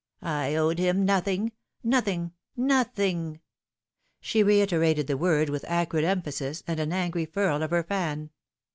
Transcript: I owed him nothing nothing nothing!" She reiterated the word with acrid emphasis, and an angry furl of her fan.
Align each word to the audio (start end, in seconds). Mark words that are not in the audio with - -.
I 0.23 0.55
owed 0.55 0.79
him 0.79 1.05
nothing 1.05 1.51
nothing 1.83 2.31
nothing!" 2.57 3.39
She 4.19 4.41
reiterated 4.41 5.05
the 5.05 5.15
word 5.15 5.47
with 5.47 5.63
acrid 5.67 6.05
emphasis, 6.05 6.63
and 6.65 6.79
an 6.79 6.91
angry 6.91 7.27
furl 7.27 7.61
of 7.61 7.69
her 7.69 7.83
fan. 7.83 8.31